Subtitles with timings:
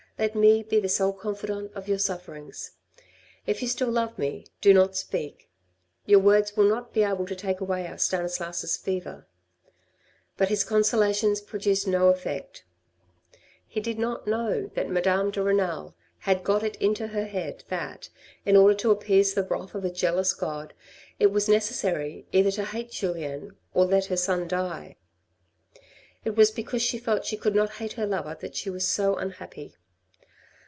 [0.19, 2.73] Let me be the sole confidant of your sufferings.
[3.47, 5.49] If you still love me, do not speak.
[6.05, 9.25] Your words will not be able to take away our Stanislas' fever."
[10.37, 12.63] But his consolations produced no effect.
[13.67, 16.43] He did not know that n8 THE RED AND THE BLACK Madame de Renal had
[16.43, 18.09] got it into her head that,
[18.45, 20.75] in order to appease the wrath of a jealous God,
[21.17, 24.97] it was necessary either to hate Julien, or let her son die.
[26.23, 29.15] It was because she felt she could not hate her lover that she was so
[29.15, 29.73] unhappy.